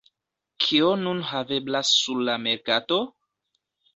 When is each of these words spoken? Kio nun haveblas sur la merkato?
Kio 0.63 0.87
nun 1.01 1.19
haveblas 1.33 1.93
sur 1.99 2.23
la 2.31 2.37
merkato? 2.47 2.99